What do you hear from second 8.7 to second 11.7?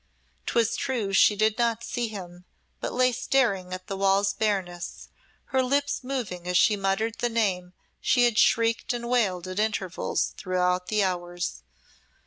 and wailed at intervals throughout the hours.